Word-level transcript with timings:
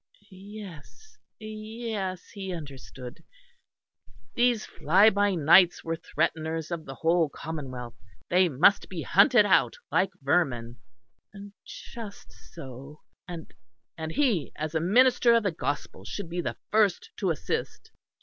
Yes, 0.31 1.19
yes, 1.39 2.29
he 2.31 2.51
understood; 2.53 3.23
these 4.33 4.65
fly 4.65 5.11
by 5.11 5.35
nights 5.35 5.83
were 5.83 5.95
threateners 5.95 6.71
of 6.71 6.85
the 6.85 6.95
whole 6.95 7.29
commonwealth; 7.29 7.93
they 8.27 8.49
must 8.49 8.89
be 8.89 9.03
hunted 9.03 9.45
out 9.45 9.75
like 9.91 10.09
vermin 10.19 10.77
just 11.63 12.31
so; 12.31 13.01
and 13.27 13.53
he 14.09 14.51
as 14.55 14.73
a 14.73 14.79
minister 14.79 15.35
of 15.35 15.43
the 15.43 15.51
Gospel 15.51 16.03
should 16.03 16.29
be 16.29 16.41
the 16.41 16.57
first 16.71 17.11
to 17.17 17.29
assist. 17.29 17.91